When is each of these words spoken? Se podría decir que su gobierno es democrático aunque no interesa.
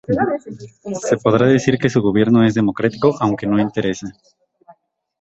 Se 1.07 1.17
podría 1.17 1.45
decir 1.49 1.77
que 1.77 1.87
su 1.91 2.01
gobierno 2.01 2.43
es 2.43 2.55
democrático 2.55 3.15
aunque 3.19 3.45
no 3.45 3.59
interesa. 3.59 4.07